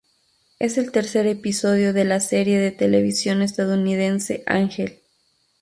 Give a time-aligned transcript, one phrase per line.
[0.57, 4.97] Es el tercer episodio de la de la serie de televisión estadounidense Ángel.